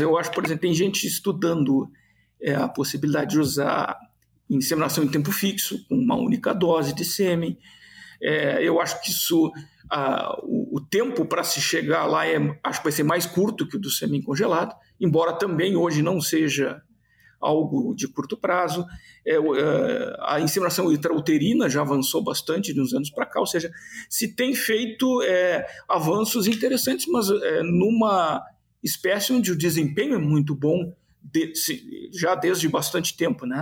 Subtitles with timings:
[0.00, 1.90] Eu acho, por exemplo, tem gente estudando
[2.40, 3.98] é, a possibilidade de usar
[4.48, 7.58] inseminação em tempo fixo, com uma única dose de sêmen.
[8.22, 9.52] É, eu acho que isso,
[9.90, 13.68] a, o, o, tempo para se chegar lá é, acho que vai ser mais curto
[13.68, 16.80] que o do sêmen congelado, embora também hoje não seja
[17.38, 18.86] algo de curto prazo.
[19.26, 23.70] É, é, a inseminação intrauterina já avançou bastante de uns anos para cá, ou seja,
[24.08, 28.42] se tem feito é, avanços interessantes, mas é, numa
[28.82, 33.60] espécie onde o desempenho é muito bom de, se, já desde bastante tempo, né?